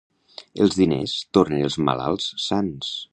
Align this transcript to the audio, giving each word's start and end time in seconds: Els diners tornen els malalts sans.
Els 0.63 0.77
diners 0.79 1.13
tornen 1.39 1.63
els 1.69 1.79
malalts 1.91 2.33
sans. 2.49 2.95